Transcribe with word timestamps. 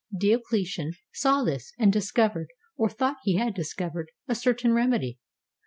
Diocletian 0.19 0.93
saw 1.13 1.43
this, 1.43 1.73
and 1.77 1.93
discovered, 1.93 2.47
or 2.75 2.89
thought 2.89 3.17
he 3.21 3.35
had 3.35 3.53
discovered, 3.53 4.09
a 4.27 4.33
certain 4.33 4.73
remedy. 4.73 5.19